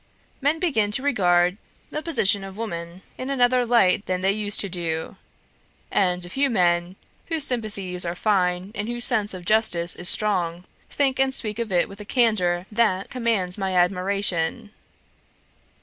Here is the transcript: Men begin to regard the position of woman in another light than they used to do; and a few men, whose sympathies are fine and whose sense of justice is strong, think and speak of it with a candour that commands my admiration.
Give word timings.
Men 0.41 0.57
begin 0.59 0.89
to 0.93 1.03
regard 1.03 1.57
the 1.91 2.01
position 2.01 2.43
of 2.43 2.57
woman 2.57 3.03
in 3.19 3.29
another 3.29 3.67
light 3.67 4.07
than 4.07 4.21
they 4.21 4.31
used 4.31 4.59
to 4.61 4.67
do; 4.67 5.15
and 5.91 6.25
a 6.25 6.29
few 6.31 6.49
men, 6.49 6.95
whose 7.27 7.45
sympathies 7.45 8.03
are 8.03 8.15
fine 8.15 8.71
and 8.73 8.87
whose 8.87 9.05
sense 9.05 9.31
of 9.35 9.45
justice 9.45 9.95
is 9.95 10.09
strong, 10.09 10.63
think 10.89 11.19
and 11.19 11.31
speak 11.31 11.59
of 11.59 11.71
it 11.71 11.87
with 11.87 12.01
a 12.01 12.05
candour 12.05 12.65
that 12.71 13.11
commands 13.11 13.59
my 13.59 13.75
admiration. 13.75 14.71